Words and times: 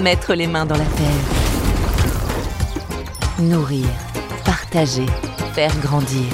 Mettre 0.00 0.34
les 0.34 0.46
mains 0.46 0.64
dans 0.64 0.76
la 0.76 0.84
terre. 0.84 1.24
Nourrir, 3.40 3.88
partager, 4.44 5.06
faire 5.54 5.76
grandir. 5.80 6.24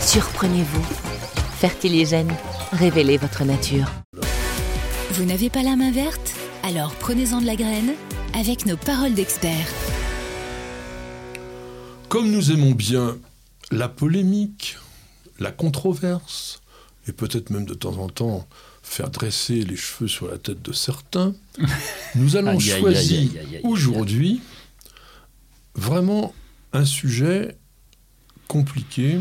Surprenez-vous. 0.00 0.84
Fertiligène, 1.58 2.32
révélez 2.70 3.16
votre 3.16 3.42
nature. 3.44 3.86
Vous 5.10 5.24
n'avez 5.24 5.50
pas 5.50 5.64
la 5.64 5.74
main 5.74 5.90
verte? 5.90 6.32
Alors 6.62 6.94
prenez-en 6.94 7.40
de 7.40 7.46
la 7.46 7.56
graine 7.56 7.94
avec 8.38 8.66
nos 8.66 8.76
paroles 8.76 9.14
d'experts. 9.14 9.66
Comme 12.08 12.30
nous 12.30 12.52
aimons 12.52 12.70
bien 12.70 13.18
la 13.72 13.88
polémique, 13.88 14.76
la 15.40 15.50
controverse, 15.50 16.60
et 17.08 17.12
peut-être 17.12 17.50
même 17.50 17.66
de 17.66 17.74
temps 17.74 17.98
en 17.98 18.08
temps 18.08 18.46
faire 18.82 19.10
dresser 19.10 19.62
les 19.62 19.76
cheveux 19.76 20.08
sur 20.08 20.28
la 20.28 20.38
tête 20.38 20.62
de 20.62 20.72
certains, 20.72 21.34
nous 22.14 22.36
allons 22.36 22.58
choisir 22.58 23.30
aujourd'hui 23.62 24.40
vraiment 25.74 26.34
un 26.72 26.84
sujet 26.84 27.56
compliqué 28.46 29.18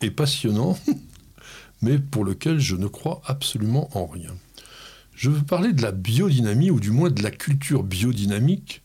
et 0.00 0.10
passionnant, 0.10 0.78
mais 1.82 1.98
pour 1.98 2.24
lequel 2.24 2.60
je 2.60 2.76
ne 2.76 2.86
crois 2.86 3.22
absolument 3.24 3.88
en 3.96 4.06
rien. 4.06 4.34
Je 5.14 5.30
veux 5.30 5.42
parler 5.42 5.72
de 5.72 5.82
la 5.82 5.92
biodynamie, 5.92 6.70
ou 6.70 6.80
du 6.80 6.90
moins 6.90 7.10
de 7.10 7.22
la 7.22 7.30
culture 7.30 7.82
biodynamique. 7.82 8.82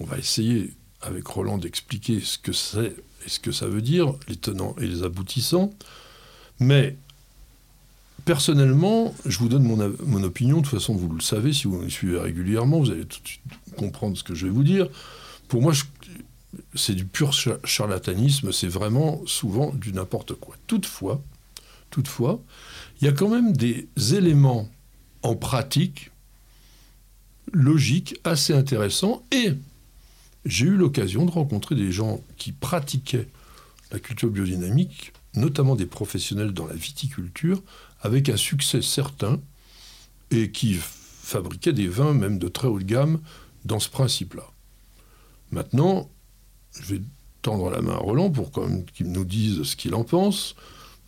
On 0.00 0.04
va 0.04 0.18
essayer 0.18 0.74
avec 1.00 1.26
Roland 1.26 1.58
d'expliquer 1.58 2.20
ce 2.20 2.38
que 2.38 2.52
c'est 2.52 2.94
et 3.24 3.28
ce 3.28 3.40
que 3.40 3.52
ça 3.52 3.66
veut 3.66 3.82
dire, 3.82 4.14
les 4.28 4.36
tenants 4.36 4.76
et 4.80 4.86
les 4.86 5.02
aboutissants. 5.02 5.70
Mais 6.60 6.96
personnellement, 8.24 9.14
je 9.26 9.38
vous 9.38 9.48
donne 9.48 9.64
mon, 9.64 10.22
opinion. 10.22 10.58
De 10.58 10.62
toute 10.62 10.78
façon, 10.78 10.94
vous 10.94 11.08
le 11.12 11.20
savez, 11.20 11.52
si 11.52 11.66
vous 11.66 11.78
me 11.78 11.88
suivez 11.88 12.18
régulièrement, 12.18 12.80
vous 12.80 12.90
allez 12.90 13.04
tout 13.04 13.20
de 13.22 13.28
suite 13.28 13.42
comprendre 13.76 14.16
ce 14.16 14.22
que 14.22 14.34
je 14.34 14.46
vais 14.46 14.52
vous 14.52 14.64
dire. 14.64 14.88
Pour 15.48 15.62
moi, 15.62 15.72
c'est 16.74 16.94
du 16.94 17.04
pur 17.04 17.32
cha- 17.32 17.58
charlatanisme. 17.64 18.52
C'est 18.52 18.68
vraiment 18.68 19.22
souvent 19.26 19.72
du 19.72 19.92
n'importe 19.92 20.34
quoi. 20.34 20.56
Toutefois, 20.66 21.22
toutefois, 21.90 22.40
il 23.00 23.06
y 23.06 23.08
a 23.08 23.12
quand 23.12 23.28
même 23.28 23.56
des 23.56 23.88
éléments 24.12 24.68
en 25.22 25.36
pratique 25.36 26.10
logiques 27.52 28.18
assez 28.24 28.54
intéressants 28.54 29.22
et 29.30 29.52
j'ai 30.44 30.66
eu 30.66 30.76
l'occasion 30.76 31.24
de 31.24 31.30
rencontrer 31.30 31.74
des 31.74 31.92
gens 31.92 32.20
qui 32.36 32.52
pratiquaient 32.52 33.28
la 33.92 33.98
culture 34.00 34.30
biodynamique, 34.30 35.12
notamment 35.34 35.76
des 35.76 35.86
professionnels 35.86 36.52
dans 36.52 36.66
la 36.66 36.74
viticulture, 36.74 37.62
avec 38.00 38.28
un 38.28 38.36
succès 38.36 38.82
certain, 38.82 39.40
et 40.30 40.50
qui 40.50 40.78
fabriquaient 40.80 41.72
des 41.72 41.88
vins 41.88 42.14
même 42.14 42.38
de 42.38 42.48
très 42.48 42.68
haute 42.68 42.84
gamme 42.84 43.20
dans 43.64 43.78
ce 43.78 43.88
principe-là. 43.88 44.50
Maintenant, 45.50 46.10
je 46.72 46.94
vais 46.94 47.02
tendre 47.42 47.70
la 47.70 47.82
main 47.82 47.92
à 47.92 47.98
Roland 47.98 48.30
pour 48.30 48.50
qu'il 48.92 49.12
nous 49.12 49.24
dise 49.24 49.62
ce 49.62 49.76
qu'il 49.76 49.94
en 49.94 50.04
pense, 50.04 50.54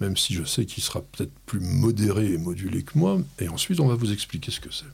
même 0.01 0.17
si 0.17 0.35
je 0.35 0.45
sais 0.45 0.67
qu'il 0.67 0.83
sera 0.83 1.01
peut-être 1.01 1.33
plus 1.47 1.61
modéré 1.61 2.33
et 2.33 2.39
modulé 2.39 2.83
que 2.83 2.99
moi, 2.99 3.21
et 3.39 3.49
ensuite 3.49 3.81
on 3.81 3.87
va 3.87 3.95
vous 3.95 4.13
expliquer 4.13 4.51
ce 4.51 4.61
que 4.61 4.73
c'est. 4.73 4.85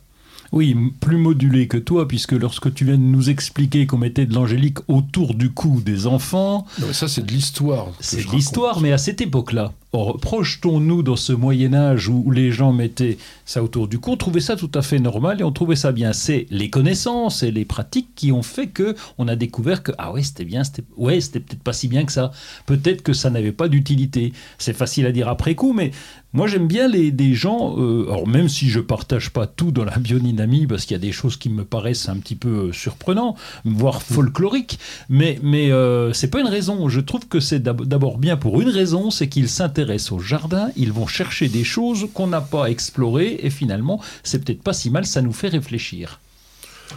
Oui, 0.52 0.76
plus 1.00 1.16
modulé 1.16 1.68
que 1.68 1.76
toi, 1.76 2.08
puisque 2.08 2.32
lorsque 2.32 2.74
tu 2.74 2.84
viens 2.84 2.96
de 2.98 3.02
nous 3.02 3.30
expliquer 3.30 3.86
qu'on 3.86 3.98
mettait 3.98 4.26
de 4.26 4.34
l'angélique 4.34 4.78
autour 4.88 5.34
du 5.34 5.50
cou 5.50 5.80
des 5.80 6.06
enfants, 6.08 6.66
Non, 6.80 6.86
mais 6.88 6.92
ça 6.92 7.06
c'est 7.06 7.24
de 7.24 7.30
l'histoire. 7.32 7.86
c'est 8.00 8.26
de 8.26 8.30
l'histoire, 8.32 8.80
mais 8.80 8.90
à 8.92 8.98
cette 8.98 9.20
époque-là. 9.20 9.72
Or, 9.92 10.18
projetons-nous 10.18 11.02
dans 11.02 11.16
ce 11.16 11.32
Moyen 11.32 11.74
Âge 11.74 12.08
où 12.08 12.30
les 12.30 12.52
gens 12.52 12.72
mettaient 12.72 13.18
ça 13.44 13.60
autour 13.64 13.88
du 13.88 13.98
cou, 13.98 14.12
on 14.12 14.16
trouvait 14.16 14.38
ça 14.40 14.54
tout 14.54 14.70
à 14.74 14.82
fait 14.82 15.00
normal 15.00 15.40
et 15.40 15.44
on 15.44 15.50
trouvait 15.50 15.74
ça 15.74 15.90
bien. 15.90 16.12
C'est 16.12 16.46
les 16.50 16.70
connaissances 16.70 17.42
et 17.42 17.50
les 17.50 17.64
pratiques 17.64 18.10
qui 18.14 18.30
ont 18.30 18.44
fait 18.44 18.68
que 18.68 18.94
on 19.18 19.26
a 19.26 19.34
découvert 19.34 19.82
que 19.82 19.90
ah 19.98 20.12
ouais 20.12 20.22
c'était 20.22 20.44
bien, 20.44 20.62
c'était 20.62 20.84
ouais 20.96 21.20
c'était 21.20 21.40
peut-être 21.40 21.64
pas 21.64 21.72
si 21.72 21.88
bien 21.88 22.04
que 22.04 22.12
ça. 22.12 22.30
Peut-être 22.66 23.02
que 23.02 23.12
ça 23.12 23.30
n'avait 23.30 23.50
pas 23.50 23.66
d'utilité. 23.66 24.32
C'est 24.58 24.74
facile 24.76 25.06
à 25.06 25.12
dire 25.12 25.26
après 25.28 25.56
coup, 25.56 25.72
mais 25.72 25.90
moi 26.32 26.46
j'aime 26.46 26.68
bien 26.68 26.86
les 26.86 27.10
des 27.10 27.34
gens. 27.34 27.74
euh, 27.76 28.04
alors 28.12 28.28
même 28.28 28.48
si 28.48 28.68
je 28.68 28.78
partage 28.78 29.30
pas 29.30 29.48
tout 29.48 29.72
dans 29.72 29.84
la 29.84 29.98
biodynamie 29.98 30.68
parce 30.68 30.84
qu'il 30.84 30.94
y 30.94 31.00
a 31.00 31.02
des 31.02 31.10
choses 31.10 31.36
qui 31.36 31.48
me 31.48 31.64
paraissent 31.64 32.08
un 32.08 32.18
petit 32.18 32.36
peu 32.36 32.68
euh, 32.68 32.72
surprenants, 32.72 33.34
voire 33.64 34.02
folkloriques, 34.02 34.78
mais 35.08 35.40
mais 35.42 35.72
euh, 35.72 36.12
c'est 36.12 36.30
pas 36.30 36.38
une 36.40 36.46
raison. 36.46 36.88
Je 36.88 37.00
trouve 37.00 37.26
que 37.26 37.40
c'est 37.40 37.58
d'ab- 37.58 37.84
d'abord 37.84 38.18
bien 38.18 38.36
pour 38.36 38.60
une 38.60 38.68
raison, 38.68 39.10
c'est 39.10 39.28
qu'ils 39.28 39.48
s'intéressent 39.48 39.79
au 40.10 40.18
jardin, 40.18 40.70
ils 40.76 40.92
vont 40.92 41.06
chercher 41.06 41.48
des 41.48 41.64
choses 41.64 42.08
qu'on 42.14 42.26
n'a 42.26 42.40
pas 42.40 42.66
explorées 42.66 43.38
et 43.42 43.50
finalement 43.50 44.00
c'est 44.22 44.44
peut-être 44.44 44.62
pas 44.62 44.72
si 44.72 44.90
mal, 44.90 45.06
ça 45.06 45.22
nous 45.22 45.32
fait 45.32 45.48
réfléchir. 45.48 46.20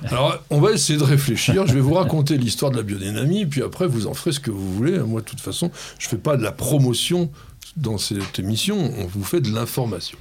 Alors, 0.06 0.44
on 0.50 0.60
va 0.60 0.72
essayer 0.72 0.98
de 0.98 1.04
réfléchir. 1.04 1.68
Je 1.68 1.74
vais 1.74 1.80
vous 1.80 1.94
raconter 1.94 2.38
l'histoire 2.38 2.72
de 2.72 2.78
la 2.78 2.84
biodynamie, 2.84 3.46
puis 3.46 3.62
après, 3.62 3.86
vous 3.86 4.08
en 4.08 4.16
ferez 4.16 4.32
ce 4.32 4.40
que 4.40 4.50
vous 4.50 4.74
voulez. 4.74 4.98
Moi, 4.98 5.22
de 5.22 5.26
toute 5.26 5.40
façon, 5.40 5.70
je 6.00 6.08
ne 6.08 6.10
fais 6.10 6.18
pas 6.18 6.36
de 6.36 6.42
la 6.42 6.52
promotion 6.52 7.30
dans 7.78 7.98
cette 7.98 8.40
émission, 8.40 8.92
on 8.98 9.06
vous 9.06 9.24
fait 9.24 9.42
de 9.42 9.52
l'information. 9.52 10.18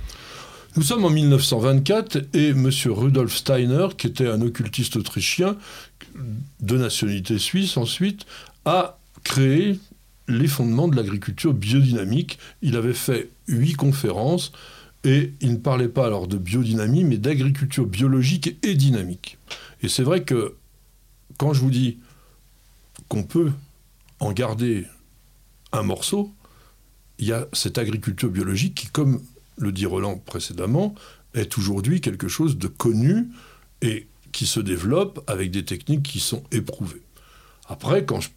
Nous 0.77 0.83
sommes 0.83 1.05
en 1.05 1.11
1924 1.11 2.29
et 2.33 2.49
M. 2.49 2.71
Rudolf 2.87 3.35
Steiner, 3.35 3.89
qui 3.99 4.07
était 4.07 4.29
un 4.29 4.41
occultiste 4.41 4.97
autrichien, 4.97 5.57
de 6.61 6.79
nationalité 6.79 7.39
suisse 7.39 7.77
ensuite, 7.77 8.25
a 8.65 8.99
créé 9.23 9.79
les 10.33 10.49
fondements 10.49 10.89
de 10.89 10.97
l'agriculture 10.97 11.55
biodynamique. 11.55 12.39
Il 12.63 12.77
avait 12.77 12.95
fait 12.95 13.31
huit 13.49 13.75
conférences 13.75 14.53
et 15.05 15.33
il 15.41 15.53
ne 15.53 15.57
parlait 15.57 15.89
pas 15.89 16.07
alors 16.07 16.29
de 16.29 16.39
biodynamie, 16.39 17.05
mais 17.05 17.19
d'agriculture 17.19 17.87
biologique 17.87 18.57
et 18.63 18.75
dynamique. 18.75 19.39
Et 19.83 19.89
c'est 19.89 20.03
vrai 20.03 20.23
que 20.23 20.55
quand 21.39 21.53
je 21.53 21.61
vous 21.61 21.71
dis 21.71 21.99
qu'on 23.09 23.25
peut 23.25 23.51
en 24.21 24.33
garder 24.33 24.87
un 25.73 25.83
morceau, 25.83 26.33
il 27.19 27.27
y 27.27 27.33
a 27.33 27.49
cette 27.53 27.79
agriculture 27.79 28.31
biologique 28.31 28.75
qui, 28.75 28.87
comme 28.89 29.21
le 29.57 29.73
dit 29.73 29.87
Roland 29.87 30.19
précédemment, 30.19 30.95
est 31.35 31.59
aujourd'hui 31.59 32.01
quelque 32.01 32.29
chose 32.29 32.59
de 32.59 32.69
connu 32.69 33.29
et 33.81 34.07
qui 34.33 34.47
se 34.47 34.61
développe 34.61 35.23
avec 35.27 35.51
des 35.51 35.65
techniques 35.65 36.03
qui 36.03 36.21
sont 36.21 36.43
éprouvées. 36.53 37.03
Après, 37.69 38.05
quand 38.05 38.21
je- 38.21 38.29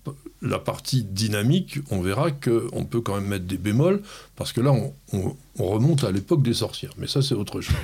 la 0.41 0.59
partie 0.59 1.03
dynamique, 1.03 1.79
on 1.89 2.01
verra 2.01 2.29
qu'on 2.31 2.85
peut 2.85 3.01
quand 3.01 3.15
même 3.15 3.27
mettre 3.27 3.45
des 3.45 3.57
bémols, 3.57 4.01
parce 4.35 4.53
que 4.53 4.61
là, 4.61 4.71
on, 4.71 4.93
on- 5.13 5.35
on 5.59 5.65
remonte 5.67 6.03
à 6.03 6.11
l'époque 6.11 6.43
des 6.43 6.53
sorcières. 6.53 6.93
Mais 6.97 7.07
ça, 7.07 7.21
c'est 7.21 7.33
autre 7.35 7.61
chose. 7.61 7.75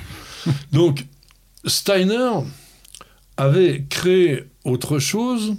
Donc, 0.72 1.06
Steiner 1.64 2.30
avait 3.36 3.84
créé 3.88 4.44
autre 4.64 4.98
chose, 4.98 5.54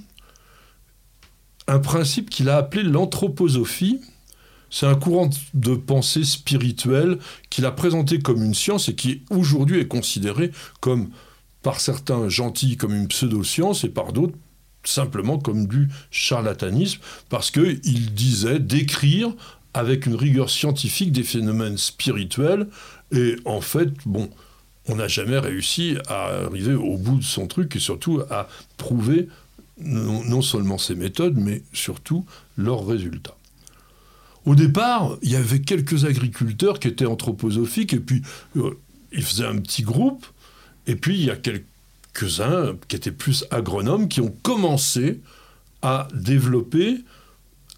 un 1.68 1.80
principe 1.80 2.30
qu'il 2.30 2.50
a 2.50 2.58
appelé 2.58 2.84
l'anthroposophie. 2.84 4.00
C'est 4.70 4.88
un 4.88 4.96
courant 4.96 5.30
de 5.54 5.76
pensée 5.76 6.24
spirituelle 6.24 7.20
qu'il 7.50 7.66
a 7.66 7.72
présenté 7.72 8.20
comme 8.20 8.44
une 8.44 8.56
science 8.56 8.90
et 8.90 8.96
qui 8.96 9.22
aujourd'hui 9.30 9.80
est 9.80 9.88
considéré 9.88 10.52
comme, 10.82 11.10
par 11.62 11.80
certains 11.80 12.28
gentils, 12.28 12.76
comme 12.76 12.94
une 12.96 13.08
pseudo-science 13.08 13.84
et 13.84 13.90
par 13.90 14.14
d'autres 14.14 14.34
simplement 14.86 15.38
comme 15.38 15.68
du 15.68 15.90
charlatanisme, 16.12 17.00
parce 17.30 17.52
qu'il 17.52 18.14
disait 18.14 18.60
d'écrire 18.60 19.34
avec 19.74 20.06
une 20.06 20.16
rigueur 20.16 20.50
scientifique 20.50 21.12
des 21.12 21.24
phénomènes 21.24 21.78
spirituels, 21.78 22.68
et 23.12 23.38
en 23.46 23.62
fait, 23.62 23.90
bon, 24.06 24.30
on 24.88 24.96
n'a 24.96 25.08
jamais 25.08 25.40
réussi 25.40 25.96
à 26.08 26.26
arriver 26.46 26.74
au 26.74 26.98
bout 26.98 27.18
de 27.18 27.24
son 27.24 27.48
truc, 27.48 27.76
et 27.76 27.80
surtout 27.80 28.22
à 28.30 28.48
prouver 28.78 29.30
non, 29.80 30.42
seulement 30.42 30.78
ses 30.78 30.96
méthodes, 30.96 31.38
mais 31.38 31.64
surtout 31.74 32.26
leurs 32.58 32.86
résultats. 32.86 33.36
Au 34.46 34.56
départ, 34.56 35.18
il 35.22 35.32
y 35.32 35.36
avait 35.36 35.62
quelques 35.62 36.06
agriculteurs 36.06 36.80
qui 36.80 36.88
étaient 36.90 37.06
anthroposophiques, 37.06 37.94
et 37.94 38.00
puis 38.00 38.22
euh, 38.58 38.78
ils 39.12 39.24
faisaient 39.24 39.46
un 39.46 39.58
petit 39.58 39.84
groupe, 39.84 40.26
et 40.86 40.96
puis 40.96 41.16
il 41.16 41.26
y 41.26 41.32
a 41.32 41.38
quelques-uns 42.14 42.76
qui 42.88 42.96
étaient 42.96 43.12
plus 43.12 43.46
agronomes 43.52 44.08
qui 44.08 44.22
ont 44.22 44.36
commencé 44.44 45.22
à 45.82 46.08
développer, 46.14 47.04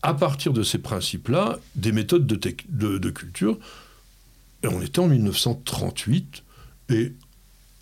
à 0.01 0.13
partir 0.13 0.53
de 0.53 0.63
ces 0.63 0.77
principes-là, 0.77 1.59
des 1.75 1.91
méthodes 1.91 2.27
de, 2.27 2.97
de 2.97 3.09
culture. 3.09 3.57
Et 4.63 4.67
on 4.67 4.81
était 4.81 4.99
en 4.99 5.07
1938, 5.07 6.43
et 6.89 7.13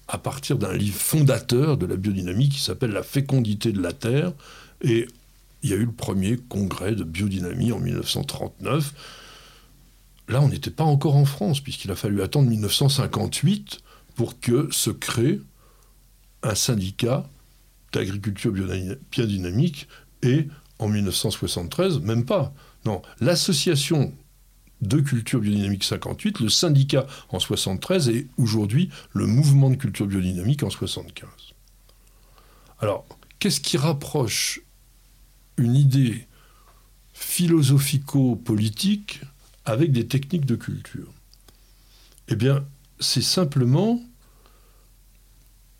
à 0.08 0.18
partir 0.18 0.58
d'un 0.58 0.74
livre 0.74 1.00
fondateur 1.00 1.78
de 1.78 1.86
la 1.86 1.96
biodynamie 1.96 2.50
qui 2.50 2.60
s'appelle 2.60 2.92
La 2.92 3.04
fécondité 3.04 3.72
de 3.72 3.82
la 3.82 3.94
Terre. 3.94 4.32
Et 4.82 5.08
il 5.62 5.70
y 5.70 5.74
a 5.74 5.78
eu 5.78 5.86
le 5.86 5.92
premier 5.92 6.38
congrès 6.38 6.94
de 6.94 7.04
biodynamie 7.04 7.72
en 7.72 7.80
1939. 7.80 8.94
Là, 10.30 10.42
on 10.42 10.48
n'était 10.48 10.72
pas 10.72 10.84
encore 10.84 11.16
en 11.16 11.26
France, 11.26 11.60
puisqu'il 11.60 11.92
a 11.92 11.96
fallu 11.96 12.22
attendre 12.22 12.50
1958 12.50 13.80
pour 14.16 14.40
que 14.40 14.70
se 14.72 14.90
crée 14.90 15.42
un 16.44 16.56
syndicat 16.56 17.30
d'agriculture 17.92 18.52
biodynamique 18.52 19.88
et 20.22 20.48
en 20.80 20.88
1973, 20.88 22.00
même 22.00 22.26
pas. 22.26 22.54
Non, 22.86 23.02
l'association 23.22 24.14
de 24.82 25.00
culture 25.00 25.40
biodynamique 25.40 25.86
58, 25.86 26.42
le 26.42 26.50
syndicat 26.50 27.08
en 27.30 27.40
73 27.40 28.10
et 28.10 28.28
aujourd'hui 28.38 28.90
le 29.14 29.26
mouvement 29.26 29.70
de 29.70 29.76
culture 29.76 30.08
biodynamique 30.08 30.64
en 30.64 30.70
75. 30.70 31.30
Alors, 32.80 33.06
qu'est-ce 33.40 33.62
qui 33.62 33.78
rapproche 33.78 34.60
une 35.58 35.76
idée 35.76 36.28
philosophico-politique 37.14 39.22
avec 39.64 39.94
des 39.94 40.08
techniques 40.08 40.46
de 40.46 40.56
culture? 40.56 41.14
Eh 42.28 42.36
bien, 42.36 42.66
c'est 43.00 43.22
simplement 43.22 44.02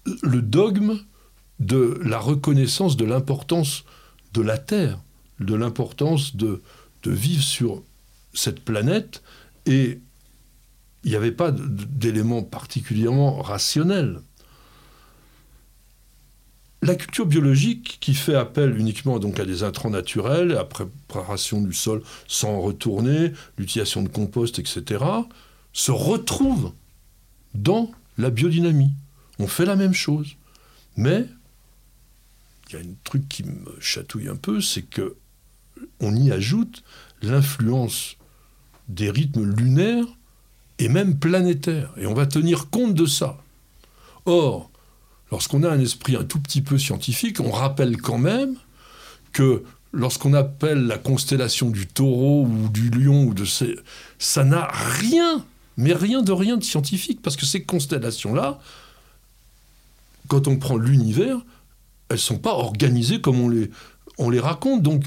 le 0.06 0.42
dogme 0.42 1.00
de 1.60 2.00
la 2.04 2.20
reconnaissance 2.20 2.98
de 2.98 3.06
l'importance 3.06 3.86
de 4.34 4.42
la 4.42 4.58
Terre, 4.58 5.00
de 5.40 5.56
l'importance 5.56 6.36
de, 6.36 6.62
vivre 7.06 7.44
sur 7.44 7.84
cette 8.34 8.62
planète 8.62 9.24
et 9.66 10.00
il 11.04 11.10
n'y 11.10 11.18
avait 11.18 11.34
pas 11.34 11.52
d'éléments 11.52 12.44
particulièrement 12.44 13.42
rationnels. 13.42 14.22
La 16.82 16.96
culture 16.96 17.26
biologique, 17.26 17.98
qui 18.00 18.14
fait 18.14 18.36
appel 18.36 18.78
uniquement 18.78 19.20
donc 19.20 19.40
à 19.40 19.46
des 19.46 19.64
intrants 19.64 19.90
naturels, 19.90 20.52
à 20.52 20.56
la 20.56 20.64
préparation 20.66 21.62
du 21.62 21.74
sol 21.74 22.02
sans 22.28 22.60
retourner, 22.62 23.34
l'utilisation 23.58 24.02
de 24.02 24.10
compost, 24.10 24.60
etc., 24.60 25.04
se 25.74 25.92
retrouve 25.92 26.72
dans 27.54 27.92
la 28.18 28.30
biodynamie. 28.30 28.92
On 29.40 29.48
fait 29.48 29.66
la 29.66 29.76
même 29.76 29.94
chose. 29.94 30.36
Mais 30.96 31.28
il 32.70 32.74
y 32.74 32.78
a 32.78 32.80
un 32.80 32.94
truc 33.04 33.28
qui 33.28 33.44
me 33.44 33.80
chatouille 33.80 34.30
un 34.30 34.36
peu, 34.36 34.62
c'est 34.62 34.84
que 34.84 35.16
on 36.00 36.16
y 36.16 36.32
ajoute 36.32 36.84
l'influence 37.22 38.18
des 38.90 39.10
rythmes 39.10 39.44
lunaires 39.44 40.06
et 40.80 40.90
même 40.90 41.18
planétaires. 41.18 41.92
Et 41.98 42.06
on 42.06 42.14
va 42.14 42.26
tenir 42.26 42.70
compte 42.70 42.94
de 42.94 43.06
ça. 43.06 43.38
Or, 44.26 44.70
lorsqu'on 45.32 45.64
a 45.64 45.70
un 45.70 45.80
esprit 45.80 46.16
un 46.16 46.24
tout 46.24 46.40
petit 46.40 46.62
peu 46.62 46.78
scientifique, 46.78 47.40
on 47.40 47.52
rappelle 47.52 47.98
quand 47.98 48.18
même 48.18 48.56
que 49.32 49.64
lorsqu'on 49.92 50.34
appelle 50.34 50.86
la 50.86 50.98
constellation 50.98 51.70
du 51.70 51.88
taureau 51.88 52.46
ou 52.46 52.70
du 52.70 52.90
lion, 52.90 53.26
ou 53.26 53.34
de 53.34 53.46
ces... 53.46 53.78
ça 54.20 54.44
n'a 54.44 54.68
rien, 54.72 55.46
mais 55.78 55.94
rien 55.94 56.22
de 56.22 56.32
rien 56.32 56.58
de 56.58 56.64
scientifique, 56.64 57.22
parce 57.22 57.36
que 57.36 57.46
ces 57.46 57.64
constellations-là, 57.64 58.60
quand 60.34 60.48
on 60.48 60.58
prend 60.58 60.78
l'univers, 60.78 61.38
elles 62.10 62.16
ne 62.16 62.20
sont 62.20 62.40
pas 62.40 62.54
organisées 62.54 63.22
comme 63.22 63.40
on 63.40 63.50
les, 63.50 63.70
on 64.18 64.32
les 64.32 64.40
raconte. 64.40 64.82
Donc, 64.82 65.04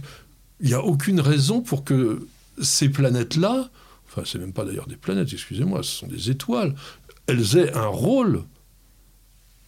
il 0.60 0.68
n'y 0.68 0.74
a 0.74 0.84
aucune 0.84 1.18
raison 1.18 1.62
pour 1.62 1.82
que 1.82 2.28
ces 2.62 2.88
planètes-là, 2.90 3.68
enfin, 4.06 4.22
c'est 4.24 4.38
même 4.38 4.52
pas 4.52 4.64
d'ailleurs 4.64 4.86
des 4.86 4.94
planètes, 4.94 5.32
excusez-moi, 5.32 5.82
ce 5.82 5.90
sont 5.90 6.06
des 6.06 6.30
étoiles, 6.30 6.76
elles 7.26 7.56
aient 7.56 7.74
un 7.74 7.88
rôle 7.88 8.44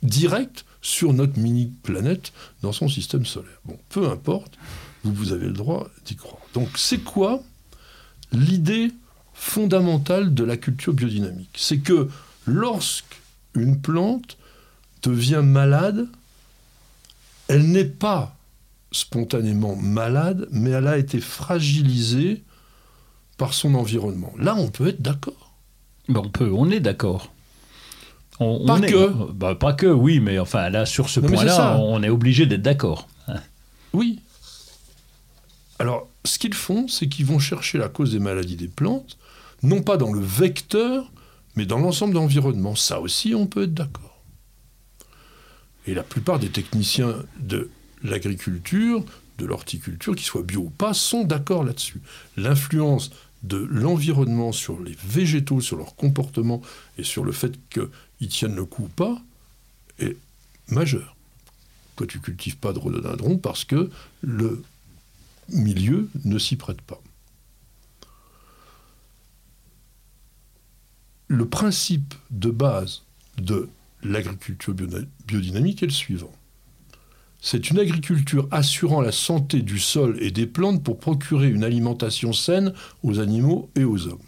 direct 0.04 0.64
sur 0.80 1.12
notre 1.12 1.40
mini-planète 1.40 2.32
dans 2.62 2.72
son 2.72 2.88
système 2.88 3.26
solaire. 3.26 3.60
Bon, 3.64 3.80
peu 3.88 4.08
importe, 4.08 4.56
vous, 5.02 5.12
vous 5.12 5.32
avez 5.32 5.46
le 5.46 5.54
droit 5.54 5.90
d'y 6.04 6.14
croire. 6.14 6.40
Donc, 6.54 6.68
c'est 6.76 7.02
quoi 7.02 7.42
l'idée 8.30 8.92
fondamentale 9.34 10.34
de 10.34 10.44
la 10.44 10.56
culture 10.56 10.92
biodynamique? 10.92 11.56
C'est 11.56 11.78
que 11.78 12.08
lorsqu'une 12.46 13.80
plante 13.80 14.37
devient 15.02 15.42
malade, 15.44 16.08
elle 17.48 17.70
n'est 17.70 17.84
pas 17.84 18.36
spontanément 18.92 19.76
malade, 19.76 20.48
mais 20.50 20.70
elle 20.70 20.86
a 20.86 20.98
été 20.98 21.20
fragilisée 21.20 22.42
par 23.36 23.54
son 23.54 23.74
environnement. 23.74 24.32
Là, 24.38 24.54
on 24.56 24.68
peut 24.68 24.88
être 24.88 25.02
d'accord. 25.02 25.54
Ben, 26.08 26.22
on 26.24 26.30
peut, 26.30 26.50
on 26.52 26.70
est 26.70 26.80
d'accord. 26.80 27.32
On, 28.40 28.66
pas 28.66 28.80
que. 28.80 29.32
Bah, 29.32 29.54
pas 29.54 29.72
que, 29.72 29.86
oui, 29.86 30.20
mais 30.20 30.38
enfin 30.38 30.70
là, 30.70 30.86
sur 30.86 31.08
ce 31.08 31.20
point-là, 31.20 31.78
on 31.78 32.02
est 32.02 32.08
obligé 32.08 32.46
d'être 32.46 32.62
d'accord. 32.62 33.08
Oui. 33.92 34.20
Alors, 35.78 36.08
ce 36.24 36.38
qu'ils 36.38 36.54
font, 36.54 36.88
c'est 36.88 37.08
qu'ils 37.08 37.26
vont 37.26 37.38
chercher 37.38 37.78
la 37.78 37.88
cause 37.88 38.12
des 38.12 38.18
maladies 38.18 38.56
des 38.56 38.68
plantes, 38.68 39.16
non 39.62 39.82
pas 39.82 39.96
dans 39.96 40.12
le 40.12 40.20
vecteur, 40.20 41.10
mais 41.56 41.66
dans 41.66 41.78
l'ensemble 41.78 42.14
de 42.14 42.18
l'environnement. 42.18 42.74
Ça 42.74 43.00
aussi, 43.00 43.34
on 43.34 43.46
peut 43.46 43.64
être 43.64 43.74
d'accord. 43.74 44.07
Et 45.88 45.94
la 45.94 46.02
plupart 46.02 46.38
des 46.38 46.50
techniciens 46.50 47.16
de 47.40 47.70
l'agriculture, 48.02 49.02
de 49.38 49.46
l'horticulture, 49.46 50.14
qu'ils 50.14 50.26
soient 50.26 50.42
bio 50.42 50.60
ou 50.60 50.70
pas, 50.70 50.92
sont 50.92 51.24
d'accord 51.24 51.64
là-dessus. 51.64 52.02
L'influence 52.36 53.10
de 53.42 53.56
l'environnement 53.56 54.52
sur 54.52 54.82
les 54.82 54.94
végétaux, 55.02 55.62
sur 55.62 55.78
leur 55.78 55.96
comportement 55.96 56.60
et 56.98 57.04
sur 57.04 57.24
le 57.24 57.32
fait 57.32 57.58
qu'ils 57.70 58.28
tiennent 58.28 58.54
le 58.54 58.66
coup 58.66 58.84
ou 58.84 58.88
pas 58.88 59.18
est 59.98 60.18
majeur. 60.68 61.16
Toi, 61.96 62.06
tu 62.06 62.20
cultives 62.20 62.58
pas 62.58 62.74
de 62.74 62.78
rhododendron 62.78 63.38
parce 63.38 63.64
que 63.64 63.88
le 64.20 64.62
milieu 65.48 66.10
ne 66.26 66.38
s'y 66.38 66.56
prête 66.56 66.82
pas. 66.82 67.00
Le 71.28 71.48
principe 71.48 72.14
de 72.30 72.50
base 72.50 73.04
de 73.38 73.70
l'agriculture 74.02 74.74
biodynamique 75.26 75.82
est 75.82 75.86
le 75.86 75.92
suivant. 75.92 76.32
C'est 77.40 77.70
une 77.70 77.78
agriculture 77.78 78.48
assurant 78.50 79.00
la 79.00 79.12
santé 79.12 79.62
du 79.62 79.78
sol 79.78 80.16
et 80.20 80.30
des 80.30 80.46
plantes 80.46 80.82
pour 80.82 80.98
procurer 80.98 81.48
une 81.48 81.62
alimentation 81.62 82.32
saine 82.32 82.72
aux 83.02 83.20
animaux 83.20 83.70
et 83.76 83.84
aux 83.84 84.08
hommes. 84.08 84.18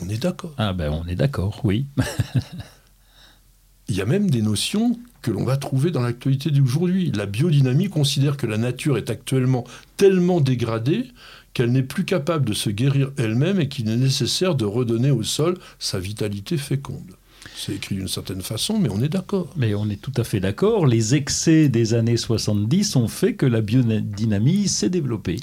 On 0.00 0.08
est 0.08 0.22
d'accord. 0.22 0.54
Ah 0.56 0.72
ben 0.72 0.90
on 0.92 1.08
est 1.08 1.16
d'accord, 1.16 1.60
oui. 1.64 1.86
Il 3.88 3.96
y 3.96 4.02
a 4.02 4.06
même 4.06 4.30
des 4.30 4.42
notions 4.42 4.98
que 5.22 5.30
l'on 5.30 5.44
va 5.44 5.56
trouver 5.56 5.90
dans 5.90 6.02
l'actualité 6.02 6.50
d'aujourd'hui. 6.50 7.10
La 7.10 7.26
biodynamie 7.26 7.88
considère 7.88 8.36
que 8.36 8.46
la 8.46 8.58
nature 8.58 8.98
est 8.98 9.10
actuellement 9.10 9.64
tellement 9.96 10.40
dégradée 10.40 11.08
qu'elle 11.54 11.72
n'est 11.72 11.82
plus 11.82 12.04
capable 12.04 12.44
de 12.44 12.54
se 12.54 12.70
guérir 12.70 13.10
elle-même 13.16 13.60
et 13.60 13.68
qu'il 13.68 13.88
est 13.88 13.96
nécessaire 13.96 14.54
de 14.54 14.64
redonner 14.64 15.10
au 15.10 15.22
sol 15.22 15.58
sa 15.78 15.98
vitalité 15.98 16.56
féconde. 16.56 17.16
C'est 17.56 17.74
écrit 17.74 17.96
d'une 17.96 18.08
certaine 18.08 18.42
façon, 18.42 18.78
mais 18.78 18.88
on 18.88 19.02
est 19.02 19.08
d'accord. 19.08 19.52
Mais 19.56 19.74
on 19.74 19.88
est 19.90 20.00
tout 20.00 20.12
à 20.16 20.24
fait 20.24 20.40
d'accord. 20.40 20.86
Les 20.86 21.14
excès 21.14 21.68
des 21.68 21.94
années 21.94 22.16
70 22.16 22.96
ont 22.96 23.08
fait 23.08 23.34
que 23.34 23.46
la 23.46 23.60
biodynamie 23.60 24.68
s'est 24.68 24.90
développée. 24.90 25.40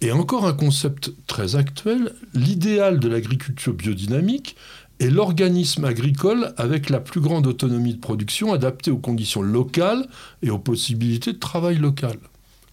Et 0.00 0.12
encore 0.12 0.46
un 0.46 0.52
concept 0.52 1.12
très 1.26 1.56
actuel, 1.56 2.14
l'idéal 2.34 3.00
de 3.00 3.08
l'agriculture 3.08 3.74
biodynamique 3.74 4.56
est 5.00 5.10
l'organisme 5.10 5.84
agricole 5.84 6.52
avec 6.56 6.90
la 6.90 7.00
plus 7.00 7.20
grande 7.20 7.46
autonomie 7.46 7.94
de 7.94 8.00
production 8.00 8.52
adaptée 8.52 8.90
aux 8.90 8.98
conditions 8.98 9.42
locales 9.42 10.06
et 10.42 10.50
aux 10.50 10.58
possibilités 10.58 11.32
de 11.32 11.38
travail 11.38 11.76
local. 11.76 12.18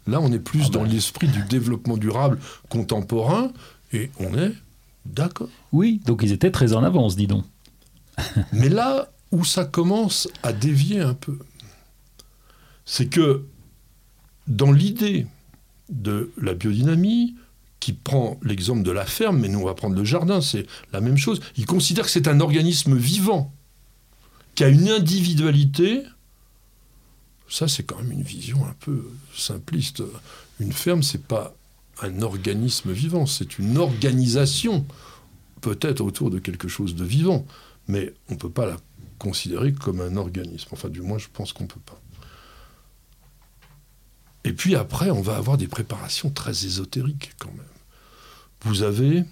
Là, 0.08 0.22
on 0.22 0.32
est 0.32 0.40
plus 0.40 0.64
ah 0.66 0.70
dans 0.70 0.84
ben. 0.84 0.90
l'esprit 0.90 1.28
du 1.28 1.42
développement 1.44 1.98
durable 1.98 2.40
contemporain 2.70 3.52
et 3.94 4.12
on 4.20 4.38
est 4.38 4.52
d'accord. 5.06 5.50
Oui, 5.72 6.02
donc 6.06 6.22
ils 6.24 6.32
étaient 6.32 6.52
très 6.52 6.74
en 6.74 6.84
avance, 6.84 7.16
dis 7.16 7.28
donc. 7.28 7.46
Mais 8.54 8.70
là 8.70 9.12
où 9.32 9.44
ça 9.44 9.66
commence 9.66 10.28
à 10.44 10.54
dévier 10.54 11.02
un 11.02 11.14
peu, 11.14 11.40
c'est 12.86 13.08
que 13.08 13.46
dans 14.48 14.72
l'idée 14.72 15.28
de 15.90 16.32
la 16.38 16.54
biodynamie, 16.54 17.36
qui 17.80 17.94
prend 17.94 18.40
l'exemple 18.42 18.82
de 18.82 18.90
la 18.90 19.06
ferme, 19.06 19.40
mais 19.40 19.48
nous 19.48 19.60
on 19.60 19.66
va 19.66 19.76
prendre 19.76 19.96
le 19.96 20.04
jardin, 20.04 20.42
c'est 20.42 20.66
la 20.92 21.02
même 21.02 21.18
chose, 21.18 21.40
il 21.56 21.68
considère 21.68 22.06
que 22.06 22.10
c'est 22.10 22.28
un 22.28 22.40
organisme 22.40 22.96
vivant, 22.96 23.54
qui 24.56 24.64
a 24.64 24.70
une 24.70 24.90
individualité. 24.90 26.02
Ça, 27.48 27.68
c'est 27.68 27.84
quand 27.84 27.98
même 27.98 28.12
une 28.12 28.24
vision 28.24 28.66
un 28.66 28.74
peu 28.80 29.12
simpliste. 29.36 30.02
Une 30.60 30.72
ferme, 30.72 31.04
c'est 31.04 31.28
pas 31.28 31.54
un 32.02 32.24
organisme 32.24 32.92
vivant, 32.92 33.28
c'est 33.28 33.60
une 33.60 33.78
organisation, 33.78 34.86
peut-être 35.62 36.02
autour 36.02 36.32
de 36.32 36.40
quelque 36.40 36.68
chose 36.68 36.96
de 36.96 37.06
vivant 37.06 37.46
mais 37.88 38.14
on 38.30 38.34
ne 38.34 38.40
peut 38.40 38.50
pas 38.50 38.66
la 38.66 38.78
considérer 39.20 39.74
comme 39.74 40.02
un 40.02 40.16
organisme. 40.18 40.70
Enfin, 40.72 40.90
du 40.90 41.02
moins, 41.02 41.18
je 41.18 41.28
pense 41.32 41.54
qu'on 41.54 41.64
ne 41.64 41.70
peut 41.70 41.80
pas. 41.86 42.00
Et 44.44 44.54
puis 44.54 44.76
après, 44.76 45.10
on 45.10 45.22
va 45.22 45.38
avoir 45.38 45.58
des 45.58 45.68
préparations 45.68 46.30
très 46.30 46.66
ésotériques 46.66 47.32
quand 47.40 47.52
même. 47.52 47.66
Vous 48.62 48.84
avez 48.84 49.24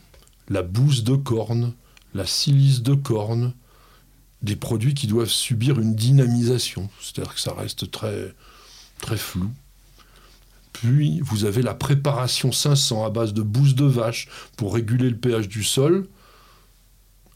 la 0.50 0.64
bouse 0.64 1.04
de 1.04 1.16
corne, 1.16 1.74
la 2.14 2.26
silice 2.26 2.82
de 2.82 2.96
corne, 2.96 3.54
des 4.42 4.56
produits 4.56 4.94
qui 4.94 5.08
doivent 5.08 5.30
subir 5.30 5.80
une 5.80 5.96
dynamisation, 5.96 6.90
c'est-à-dire 7.00 7.34
que 7.34 7.40
ça 7.40 7.54
reste 7.54 7.90
très, 7.92 8.34
très 9.00 9.18
flou. 9.18 9.50
Puis 10.74 11.22
vous 11.22 11.46
avez 11.46 11.62
la 11.62 11.74
préparation 11.76 12.52
500 12.52 13.06
à 13.06 13.10
base 13.10 13.34
de 13.34 13.42
bouse 13.42 13.76
de 13.76 13.86
vache 13.86 14.28
pour 14.58 14.74
réguler 14.74 15.10
le 15.10 15.18
pH 15.18 15.48
du 15.48 15.64
sol. 15.64 16.08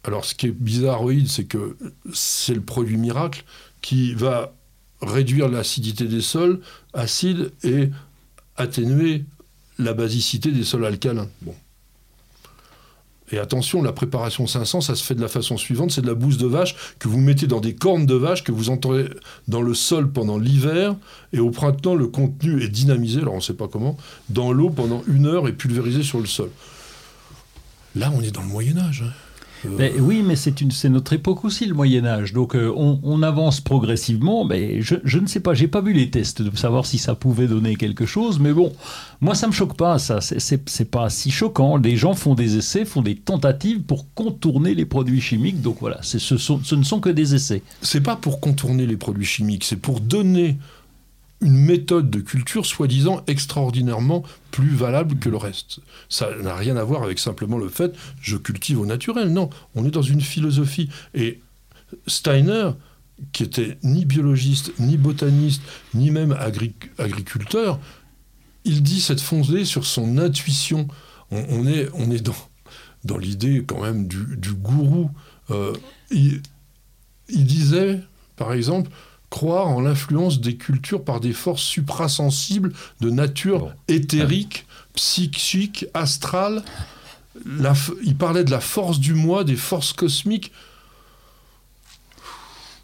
Alors 0.03 0.25
ce 0.25 0.35
qui 0.35 0.47
est 0.47 0.51
bizarroïde, 0.51 1.27
c'est 1.27 1.45
que 1.45 1.77
c'est 2.13 2.53
le 2.53 2.61
produit 2.61 2.97
miracle 2.97 3.43
qui 3.81 4.13
va 4.13 4.53
réduire 5.01 5.49
l'acidité 5.49 6.05
des 6.05 6.21
sols 6.21 6.61
acides 6.93 7.51
et 7.63 7.89
atténuer 8.55 9.25
la 9.79 9.93
basicité 9.93 10.51
des 10.51 10.63
sols 10.63 10.85
alcalins. 10.85 11.29
Et 13.31 13.39
attention, 13.39 13.81
la 13.81 13.91
préparation 13.91 14.47
500, 14.47 14.81
ça 14.81 14.95
se 14.95 15.03
fait 15.03 15.13
de 15.13 15.21
la 15.21 15.27
façon 15.27 15.57
suivante, 15.57 15.91
c'est 15.91 16.01
de 16.01 16.07
la 16.07 16.13
bouse 16.13 16.37
de 16.37 16.47
vache 16.47 16.75
que 16.97 17.09
vous 17.09 17.19
mettez 17.19 17.45
dans 17.45 17.59
des 17.59 17.75
cornes 17.75 18.05
de 18.05 18.15
vache 18.15 18.43
que 18.43 18.53
vous 18.53 18.69
enterrez 18.69 19.09
dans 19.49 19.61
le 19.61 19.73
sol 19.73 20.09
pendant 20.09 20.37
l'hiver, 20.37 20.95
et 21.33 21.39
au 21.39 21.51
printemps, 21.51 21.95
le 21.95 22.07
contenu 22.07 22.63
est 22.63 22.69
dynamisé, 22.69 23.19
alors 23.19 23.33
on 23.33 23.37
ne 23.37 23.41
sait 23.41 23.53
pas 23.53 23.67
comment, 23.67 23.97
dans 24.29 24.53
l'eau 24.53 24.69
pendant 24.69 25.03
une 25.07 25.25
heure 25.25 25.47
et 25.49 25.53
pulvérisé 25.53 26.03
sur 26.03 26.19
le 26.19 26.25
sol. 26.25 26.49
Là, 27.95 28.13
on 28.15 28.21
est 28.21 28.31
dans 28.31 28.43
le 28.43 28.47
Moyen 28.47 28.77
Âge. 28.77 29.03
Hein. 29.05 29.11
Oui, 29.65 30.23
mais 30.23 30.35
c'est 30.35 30.89
notre 30.89 31.13
époque 31.13 31.45
aussi, 31.45 31.65
le 31.65 31.73
Moyen 31.73 32.05
Âge. 32.05 32.33
Donc 32.33 32.55
euh, 32.55 32.71
on, 32.75 33.23
avance 33.23 33.61
progressivement. 33.61 34.45
Mais 34.45 34.81
je, 34.81 35.19
ne 35.19 35.27
sais 35.27 35.39
pas, 35.39 35.53
j'ai 35.53 35.67
pas 35.67 35.81
vu 35.81 35.93
les 35.93 36.09
tests 36.09 36.41
de 36.41 36.55
savoir 36.55 36.85
si 36.85 36.97
ça 36.97 37.15
pouvait 37.15 37.47
donner 37.47 37.75
quelque 37.75 38.05
chose. 38.05 38.39
Mais 38.39 38.53
bon, 38.53 38.73
moi 39.21 39.35
ça 39.35 39.47
me 39.47 39.51
choque 39.51 39.75
pas. 39.75 39.99
Ça, 39.99 40.19
c'est, 40.21 40.91
pas 40.91 41.09
si 41.09 41.31
choquant. 41.31 41.77
Les 41.77 41.95
gens 41.95 42.13
font 42.13 42.35
des 42.35 42.57
essais, 42.57 42.85
font 42.85 43.01
des 43.01 43.15
tentatives 43.15 43.81
pour 43.81 44.13
contourner 44.13 44.75
les 44.75 44.85
produits 44.85 45.21
chimiques. 45.21 45.61
Donc 45.61 45.77
voilà, 45.79 45.99
ce, 46.01 46.19
ce 46.19 46.75
ne 46.75 46.83
sont 46.83 46.99
que 46.99 47.09
des 47.09 47.35
essais. 47.35 47.63
C'est 47.81 48.01
pas 48.01 48.15
pour 48.15 48.39
contourner 48.39 48.85
les 48.85 48.97
produits 48.97 49.25
chimiques, 49.25 49.63
c'est 49.63 49.75
pour 49.75 49.99
donner 49.99 50.57
une 51.41 51.57
méthode 51.57 52.09
de 52.09 52.19
culture 52.19 52.65
soi-disant 52.65 53.23
extraordinairement 53.27 54.23
plus 54.51 54.75
valable 54.75 55.19
que 55.19 55.29
le 55.29 55.37
reste. 55.37 55.79
Ça 56.09 56.29
n'a 56.41 56.55
rien 56.55 56.77
à 56.77 56.83
voir 56.83 57.03
avec 57.03 57.19
simplement 57.19 57.57
le 57.57 57.69
fait 57.69 57.95
je 58.21 58.37
cultive 58.37 58.79
au 58.79 58.85
naturel. 58.85 59.31
Non, 59.31 59.49
on 59.75 59.85
est 59.85 59.91
dans 59.91 60.01
une 60.01 60.21
philosophie. 60.21 60.89
Et 61.13 61.39
Steiner, 62.07 62.71
qui 63.31 63.43
était 63.43 63.77
ni 63.83 64.05
biologiste, 64.05 64.73
ni 64.79 64.97
botaniste, 64.97 65.61
ni 65.93 66.09
même 66.11 66.31
agri- 66.33 66.73
agriculteur, 66.97 67.79
il 68.65 68.81
dit 68.81 68.99
cette 68.99 69.21
fondée 69.21 69.63
sur 69.63 69.85
son 69.85 70.17
intuition. 70.17 70.87
On, 71.31 71.67
est, 71.67 71.87
on 71.93 72.09
est 72.09 72.21
dans, 72.21 72.35
dans 73.03 73.17
l'idée 73.17 73.63
quand 73.65 73.81
même 73.81 74.07
du, 74.07 74.53
gourou. 74.53 75.11
Euh, 75.51 75.73
il 76.09 76.41
disait, 77.29 78.01
par 78.35 78.53
exemple, 78.53 78.89
croire 79.29 79.67
en 79.67 79.81
l'influence 79.81 80.39
des 80.39 80.55
cultures 80.55 81.03
par 81.03 81.19
des 81.19 81.33
forces 81.33 81.61
suprasensibles 81.63 82.73
de 83.01 83.09
nature 83.09 83.59
Bon. 83.59 83.71
éthérique, 83.87 84.65
psychique, 84.95 85.85
astrale. 85.93 86.63
La 87.45 87.73
il 88.03 88.15
parlait 88.15 88.43
de 88.43 88.51
la 88.51 88.59
force 88.61 88.99
du 88.99 89.13
moi, 89.13 89.43
des 89.43 89.55
forces 89.57 89.93
cosmiques. 89.93 90.51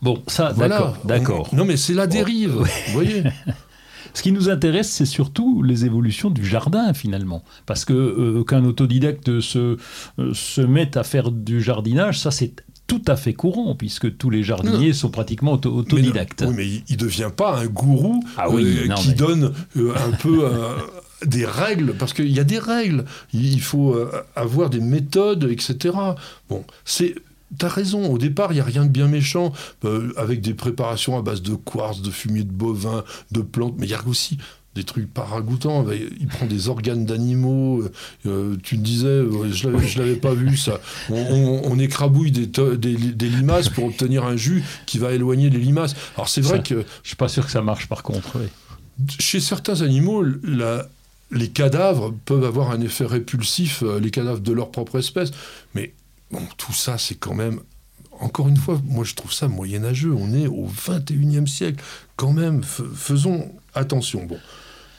Bon, 0.02 0.22
ça, 0.28 0.52
Voilà. 0.54 0.78
d'accord, 0.80 0.98
d'accord. 1.06 1.50
On- 1.54 1.56
Non, 1.58 1.66
mais 1.66 1.78
c'est 1.78 1.94
la 1.94 2.08
dérive. 2.08 2.52
Vous 2.58 2.66
voyez 2.94 3.24
Ce 4.16 4.22
qui 4.22 4.32
nous 4.32 4.50
intéresse, 4.50 4.92
c'est 4.92 5.08
surtout 5.08 5.64
les 5.64 5.86
évolutions 5.86 6.30
du 6.30 6.46
jardin, 6.46 6.94
finalement. 6.94 7.44
Parce 7.66 7.84
que 7.84 7.94
euh, 7.94 8.44
qu'un 8.44 8.64
autodidacte 8.64 9.40
se, 9.40 9.78
euh, 10.20 10.34
se 10.36 10.62
mette 10.62 10.98
à 10.98 11.04
faire 11.04 11.32
du 11.32 11.64
jardinage, 11.64 12.20
ça 12.20 12.30
c'est 12.30 12.64
tout 12.88 13.02
à 13.08 13.16
fait 13.16 13.34
courant, 13.34 13.76
puisque 13.76 14.18
tous 14.18 14.30
les 14.30 14.44
jardiniers 14.44 14.94
sont 14.94 15.10
pratiquement 15.10 15.54
auto- 15.54 15.74
autodidactes. 15.74 16.42
Mais, 16.42 16.48
non, 16.48 16.52
oui, 16.52 16.58
mais 16.58 16.68
il- 16.68 16.84
il 16.90 16.98
devient 16.98 17.32
pas 17.36 17.58
un 17.58 17.66
gourou 17.68 18.24
Ah 18.38 18.50
oui, 18.50 18.64
euh, 18.84 18.88
non, 18.88 18.96
qui 18.96 19.10
mais- 19.10 19.14
donne 19.16 19.54
euh, 19.78 19.94
un 19.96 20.12
peu 20.12 20.46
euh, 20.46 20.76
des 21.26 21.46
règles, 21.46 21.94
parce 21.98 22.14
qu'il 22.14 22.32
y 22.32 22.40
a 22.40 22.44
des 22.44 22.60
règles. 22.60 23.06
Il 23.34 23.62
faut 23.62 23.96
avoir 24.36 24.70
des 24.70 24.82
méthodes, 24.82 25.46
etc. 25.50 25.96
Bon, 26.50 26.64
c'est. 26.86 27.16
T'as 27.58 27.68
raison, 27.70 28.08
au 28.12 28.18
départ, 28.18 28.52
il 28.52 28.56
n'y 28.56 28.62
a 28.62 28.66
rien 28.66 28.84
de 28.86 28.90
bien 28.90 29.08
méchant, 29.08 29.52
euh, 29.86 30.12
avec 30.18 30.42
des 30.42 30.54
préparations 30.54 31.18
à 31.18 31.22
base 31.22 31.42
de 31.42 31.56
quartz, 31.56 32.02
de 32.02 32.10
fumier 32.12 32.44
de 32.44 32.52
bovin, 32.52 33.04
de 33.32 33.42
plantes, 33.42 33.76
mais 33.78 33.86
il 33.88 33.92
y 33.92 33.96
a 33.96 34.02
aussi 34.08 34.38
des 34.76 34.84
trucs 34.84 35.14
pas 35.14 35.24
ragoûtants. 35.24 35.84
Ben, 35.84 36.00
Il 36.20 36.26
prend 36.28 36.48
des 36.48 36.68
organes 36.68 37.06
d'animaux. 37.06 37.82
euh, 37.84 37.92
euh, 38.26 38.56
tu 38.64 38.78
me 38.78 38.84
disais, 38.84 39.22
je 39.52 39.78
je 39.88 40.00
l'avais 40.00 40.16
pas 40.16 40.34
vu 40.34 40.58
ça. 40.58 40.80
On, 41.12 41.16
on- 41.16 41.62
on 41.72 41.78
écrabouille 41.80 42.32
des, 42.32 42.50
to- 42.50 42.76
des, 42.76 42.96
des 42.96 43.30
limaces 43.30 43.70
pour 43.70 43.84
obtenir 43.86 44.26
un 44.26 44.36
jus 44.36 44.64
qui 44.88 44.98
va 44.98 45.12
éloigner 45.14 45.52
les 45.52 45.60
limaces. 45.60 45.96
Alors 46.16 46.28
c'est 46.28 46.42
vrai 46.42 46.58
Ça. 46.58 46.64
que 46.64 46.84
Je 47.04 47.08
suis 47.10 47.16
pas 47.16 47.28
sûr 47.28 47.46
que 47.46 47.52
ça 47.52 47.62
marche 47.62 47.88
par 47.88 48.02
contre. 48.02 48.38
oui. 48.40 48.48
chez 49.20 49.40
certains 49.40 49.82
animaux, 49.82 50.24
la- 50.44 50.88
les 51.32 51.50
cadavres 51.50 52.14
peuvent 52.26 52.44
avoir 52.46 52.72
un 52.72 52.82
effet 52.82 53.06
répulsif, 53.06 53.84
les 54.02 54.12
cadavres 54.12 54.40
de 54.40 54.54
leur 54.54 54.72
propre 54.72 54.98
espèce. 55.00 55.32
Mais 55.76 55.94
bon, 56.34 56.42
tout 56.58 56.74
ça, 56.74 56.98
c'est 56.98 57.16
quand 57.16 57.36
même. 57.36 57.60
Encore 58.20 58.48
une 58.48 58.58
fois, 58.58 58.80
moi 58.86 59.04
je 59.04 59.16
trouve 59.16 59.34
ça 59.34 59.48
moyenâgeux. 59.48 60.14
On 60.14 60.34
est 60.34 60.48
au 60.48 60.68
21e 60.68 61.48
siècle. 61.48 61.84
Quand 62.16 62.32
même, 62.34 62.64
faisons 62.64 63.52
attention. 63.74 64.26
Bon, 64.26 64.38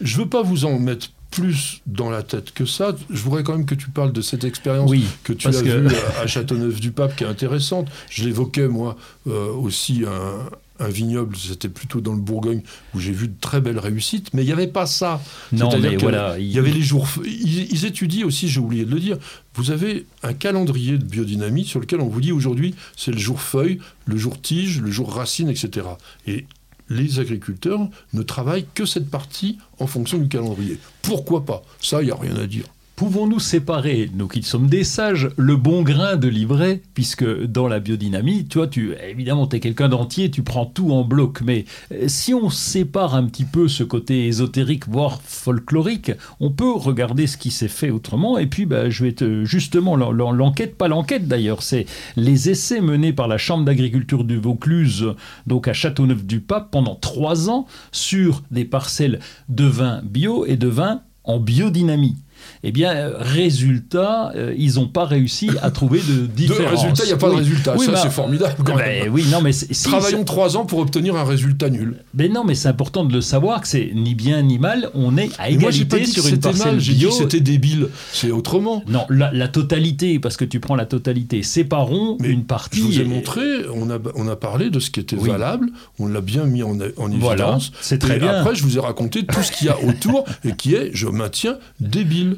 je 0.01 0.17
veux 0.19 0.29
pas 0.29 0.43
vous 0.43 0.65
en 0.65 0.79
mettre 0.79 1.09
plus 1.31 1.81
dans 1.87 2.11
la 2.11 2.23
tête 2.23 2.53
que 2.53 2.65
ça. 2.67 2.95
Je 3.11 3.21
voudrais 3.23 3.43
quand 3.43 3.57
même 3.57 3.67
que 3.67 3.75
tu 3.75 3.91
parles 3.91 4.13
de 4.13 4.21
cette 4.21 4.45
expérience 4.45 4.91
Oui, 4.91 5.05
que 5.25 5.33
tu 5.33 5.49
as 5.49 5.51
que- 5.53 5.59
vue 5.89 5.89
à- 6.19 6.21
à 6.23 6.27
Châteauneuf-du-Pape, 6.27 7.17
qui 7.17 7.25
est 7.25 7.27
intéressante. 7.27 7.89
Je 8.11 8.25
l'évoquais, 8.25 8.69
moi, 8.69 8.97
euh, 9.27 9.53
aussi, 9.53 10.05
un, 10.07 10.49
un 10.81 10.89
vignoble, 10.89 11.37
c'était 11.37 11.69
plutôt 11.69 12.01
dans 12.01 12.15
le 12.15 12.21
Bourgogne, 12.21 12.63
où 12.95 13.01
j'ai 13.01 13.13
vu 13.13 13.29
de 13.29 13.35
très 13.41 13.61
belles 13.61 13.79
réussites, 13.79 14.35
mais 14.35 14.43
il 14.43 14.47
n'y 14.47 14.53
avait 14.53 14.67
pas 14.67 14.87
ça. 14.87 15.23
Non, 15.53 15.71
mais 15.79 15.97
voilà. 15.97 16.39
Il 16.39 16.51
y 16.51 16.59
avait 16.59 16.73
les 16.73 16.83
jours. 16.83 17.07
Ils, 17.25 17.73
ils 17.73 17.85
étudient 17.85 18.27
aussi, 18.27 18.49
j'ai 18.49 18.61
oublié 18.61 18.85
de 18.85 18.91
le 18.91 19.01
dire, 19.01 19.19
vous 19.55 19.71
avez 19.71 20.07
un 20.23 20.35
calendrier 20.35 20.99
de 20.99 21.05
biodynamie 21.05 21.65
sur 21.65 21.81
lequel 21.81 22.01
on 22.01 22.09
vous 22.09 22.21
dit 22.21 22.33
aujourd'hui, 22.33 22.75
c'est 22.97 23.13
le 23.13 23.19
jour 23.19 23.41
feuille, 23.41 23.79
le 24.07 24.17
jour 24.17 24.41
tige, 24.41 24.81
le 24.81 24.91
jour 24.91 25.15
racine, 25.15 25.49
etc. 25.49 25.87
Et 26.27 26.47
les 26.89 27.21
agriculteurs 27.21 27.89
ne 28.13 28.23
travaillent 28.23 28.67
que 28.75 28.85
cette 28.85 29.09
partie 29.09 29.59
en 29.79 29.87
fonction 29.87 30.19
du 30.19 30.29
calendrier. 30.29 30.79
Pourquoi 31.03 31.45
pas? 31.45 31.63
Ça, 31.81 32.03
il 32.03 32.07
n'y 32.07 32.11
a 32.11 32.17
rien 32.17 32.37
à 32.37 32.47
dire. 32.47 32.67
Pouvons-nous 32.97 33.41
séparer, 33.41 34.09
nous 34.15 34.29
qui 34.29 34.45
sommes 34.45 34.69
des 34.69 34.85
sages, 34.85 35.29
le 35.37 35.57
bon 35.57 35.83
grain 35.83 36.15
de 36.15 36.29
l'ivraie 36.29 36.81
Puisque 36.95 37.25
dans 37.43 37.67
la 37.67 37.81
biodynamie, 37.81 38.45
toi, 38.45 38.69
tu, 38.69 38.95
évidemment, 39.11 39.49
tu 39.49 39.57
es 39.57 39.61
quelqu'un 39.61 39.89
d'entier, 39.89 40.31
tu 40.31 40.45
prends 40.45 40.65
tout 40.65 40.93
en 40.93 41.03
bloc. 41.03 41.41
Mais 41.45 41.65
euh, 41.93 42.05
si 42.07 42.35
on 42.35 42.51
sépare 42.51 43.17
un 43.17 43.25
petit 43.25 43.47
peu 43.47 43.67
ce 43.67 43.83
côté 43.83 44.29
ésotérique, 44.29 44.89
voire 44.89 45.21
folklorique, 45.25 46.13
on 46.39 46.53
peut 46.53 46.71
regarder 46.71 47.27
ce 47.27 47.37
qui 47.37 47.51
s'est 47.51 47.67
fait 47.67 47.91
autrement. 47.91 48.39
Et 48.39 48.47
puis, 48.47 48.65
bah, 48.65 48.89
je 48.89 49.03
vais 49.03 49.13
te. 49.13 49.45
Justement, 49.45 49.97
l'en- 49.97 50.13
l'en- 50.13 50.31
l'enquête, 50.31 50.77
pas 50.79 50.87
l'enquête 50.87 51.27
d'ailleurs, 51.27 51.65
c'est 51.65 51.87
les 52.17 52.49
essais 52.49 52.81
menés 52.81 53.13
par 53.13 53.27
la 53.27 53.39
Chambre 53.39 53.65
d'agriculture 53.65 54.23
du 54.23 54.37
Vaucluse, 54.39 55.15
donc 55.49 55.67
à 55.67 55.73
Châteauneuf-du-Pape, 55.73 56.71
pendant 56.71 56.95
trois 56.95 57.51
ans, 57.51 57.67
sur 57.91 58.45
des 58.53 58.65
parcelles 58.65 59.19
de 59.49 59.65
vin 59.65 60.01
bio 60.05 60.47
et 60.47 60.57
de 60.57 60.69
vin 60.69 61.01
en 61.25 61.41
biodynamie. 61.41 62.15
Eh 62.63 62.73
bien, 62.73 62.93
euh, 62.95 63.13
résultat, 63.19 64.33
euh, 64.37 64.55
ils 64.57 64.75
n'ont 64.75 64.89
pas 64.89 65.05
réussi 65.05 65.51
à 65.63 65.71
trouver 65.71 66.01
de 66.01 66.21
De 66.23 66.27
différence. 66.27 66.81
résultat, 66.83 67.05
il 67.05 67.07
n'y 67.09 67.13
a 67.13 67.17
pas 67.17 67.31
de 67.31 67.35
résultat. 67.35 67.75
Oui, 67.79 67.87
ça, 67.87 67.93
bah, 67.93 68.01
c'est 68.03 68.11
formidable. 68.11 68.55
Quand 68.65 68.77
ben 68.77 69.05
même. 69.05 69.13
oui, 69.13 69.25
non, 69.31 69.41
mais 69.41 69.53
si, 69.53 69.69
Travaillons 69.85 70.25
trois 70.25 70.57
ans 70.57 70.65
pour 70.67 70.79
obtenir 70.81 71.17
un 71.17 71.25
résultat 71.25 71.71
nul. 71.71 71.97
mais 72.15 72.29
non, 72.29 72.45
mais 72.45 72.55
c'est 72.55 72.69
important 72.69 73.05
de 73.05 73.13
le 73.13 73.21
savoir 73.21 73.61
que 73.61 73.69
c'est 73.69 73.91
ni 73.95 74.15
bien 74.15 74.43
ni 74.43 74.59
mal. 74.59 74.91
On 74.95 75.17
est 75.17 75.31
à 75.39 75.51
moi, 75.51 75.61
pas 75.71 75.71
égalité 75.71 76.01
dit 76.01 76.07
sur 76.11 76.27
une 76.27 76.39
parcelle 76.41 76.81
j'ai 76.81 76.95
dit 76.95 77.07
c'était 77.13 77.41
débile. 77.41 77.89
C'est 78.13 78.31
autrement. 78.31 78.83
Non, 78.89 79.05
la, 79.11 79.33
la 79.33 79.49
totalité, 79.49 80.19
parce 80.19 80.37
que 80.37 80.45
tu 80.45 80.61
prends 80.61 80.77
la 80.77 80.87
totalité. 80.87 81.43
Séparons 81.43 82.17
Mais 82.21 82.29
une 82.29 82.45
partie. 82.45 82.79
Je 82.79 82.85
vous 82.85 82.99
ai 82.99 83.03
et- 83.03 83.05
montré, 83.05 83.43
on 83.75 83.91
a, 83.91 83.99
on 84.15 84.27
a 84.29 84.37
parlé 84.37 84.71
de 84.71 84.79
ce 84.81 84.91
qui 84.91 85.01
était 85.01 85.17
Oui. 85.17 85.29
valable, 85.31 85.71
on 85.99 86.07
l'a 86.07 86.21
bien 86.21 86.45
mis 86.45 86.63
en, 86.63 86.71
en 86.97 87.09
Voilà, 87.19 87.45
évidence. 87.45 87.73
c'est 87.81 87.99
très 87.99 88.17
et 88.17 88.19
bien. 88.21 88.41
après, 88.41 88.55
je 88.55 88.63
vous 88.63 88.77
ai 88.77 88.81
raconté 88.81 89.25
tout 89.25 89.43
ce 89.43 89.53
qu'il 89.53 89.67
y 89.67 89.71
a 89.71 89.77
autour 89.83 90.25
et 90.45 90.53
qui 90.53 90.75
est, 90.75 90.91
je 90.95 91.07
maintiens, 91.07 91.57
débile. 91.81 92.34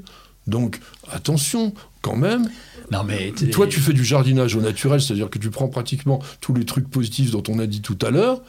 Donc, 0.46 0.80
attention, 1.10 1.74
quand 2.02 2.16
même. 2.16 2.48
Non, 2.92 3.02
mais 3.04 3.32
Toi, 3.50 3.66
tu 3.66 3.80
fais 3.80 3.92
du 3.92 4.04
jardinage 4.04 4.54
au 4.54 4.60
naturel, 4.60 5.00
c'est-à-dire 5.00 5.28
que 5.28 5.38
tu 5.38 5.50
prends 5.50 5.68
pratiquement 5.68 6.20
tous 6.40 6.54
les 6.54 6.64
trucs 6.64 6.88
positifs 6.88 7.32
dont 7.32 7.42
on 7.48 7.58
a 7.58 7.66
dit 7.66 7.82
tout 7.82 7.98
à 8.02 8.10
l'heure 8.10 8.42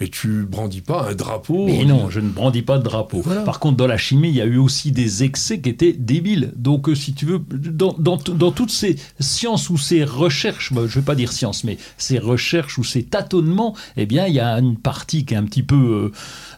et 0.00 0.08
tu 0.08 0.46
brandis 0.46 0.80
pas 0.80 1.08
un 1.10 1.14
drapeau. 1.14 1.66
Mais 1.66 1.84
non, 1.84 2.08
je 2.08 2.20
ne 2.20 2.30
brandis 2.30 2.62
pas 2.62 2.78
de 2.78 2.82
drapeau. 2.82 3.20
Voilà. 3.20 3.42
Par 3.42 3.60
contre, 3.60 3.76
dans 3.76 3.86
la 3.86 3.98
chimie, 3.98 4.30
il 4.30 4.34
y 4.34 4.40
a 4.40 4.46
eu 4.46 4.56
aussi 4.56 4.92
des 4.92 5.22
excès 5.22 5.60
qui 5.60 5.68
étaient 5.68 5.92
débiles. 5.92 6.52
Donc, 6.56 6.88
euh, 6.88 6.94
si 6.94 7.12
tu 7.12 7.26
veux, 7.26 7.38
dans, 7.38 7.94
dans, 7.98 8.16
dans 8.16 8.50
toutes 8.50 8.70
ces 8.70 8.96
sciences 9.20 9.68
ou 9.68 9.76
ces 9.76 10.02
recherches, 10.04 10.70
moi, 10.70 10.86
je 10.86 10.96
ne 10.96 11.02
vais 11.02 11.04
pas 11.04 11.14
dire 11.14 11.32
sciences, 11.32 11.64
mais 11.64 11.76
ces 11.98 12.18
recherches 12.18 12.78
ou 12.78 12.84
ces 12.84 13.02
tâtonnements, 13.02 13.76
eh 13.98 14.06
bien, 14.06 14.26
il 14.26 14.34
y 14.34 14.40
a 14.40 14.58
une 14.58 14.78
partie 14.78 15.26
qui 15.26 15.34
est 15.34 15.36
un 15.36 15.44
petit 15.44 15.62
peu 15.62 15.76
euh, 15.76 16.12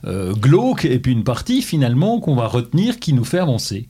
euh, 0.07 0.35
glauque 0.35 0.85
et 0.85 1.01
puis 1.01 1.13
une 1.13 1.25
partie, 1.25 1.63
finalement, 1.63 2.21
qu'on 2.21 2.37
va 2.37 2.47
retenir 2.47 3.01
qui 3.01 3.13
nous 3.13 3.25
fait 3.25 3.41
avancer. 3.41 3.89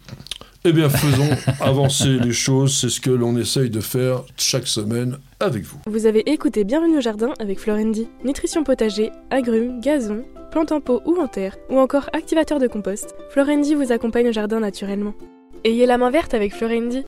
Eh 0.65 0.73
bien, 0.73 0.89
faisons 0.89 1.29
avancer 1.61 2.19
les 2.19 2.33
choses. 2.33 2.77
C'est 2.79 2.89
ce 2.89 3.01
que 3.01 3.11
l'on 3.11 3.37
essaye 3.37 3.69
de 3.69 3.81
faire 3.81 4.23
chaque 4.37 4.69
semaine 4.69 5.19
avec 5.41 5.65
vous. 5.65 5.79
Vous 5.87 6.07
avez 6.07 6.21
écouté 6.31 6.63
Bienvenue 6.63 6.99
au 6.99 7.01
jardin 7.01 7.35
avec 7.41 7.59
Florendi. 7.59 8.09
Nutrition 8.25 8.63
potager, 8.63 9.11
agrumes, 9.31 9.81
gazon, 9.81 10.25
plantes 10.53 10.71
en 10.71 10.81
pot 10.81 11.03
ou 11.05 11.17
en 11.21 11.27
terre, 11.27 11.57
ou 11.69 11.79
encore 11.81 12.11
activateur 12.13 12.61
de 12.61 12.69
compost. 12.69 13.17
Florendi 13.31 13.75
vous 13.75 13.91
accompagne 13.91 14.29
au 14.29 14.33
jardin 14.33 14.61
naturellement. 14.61 15.15
Ayez 15.65 15.87
la 15.87 15.99
main 15.99 16.11
verte 16.11 16.33
avec 16.33 16.55
Florendi. 16.55 17.05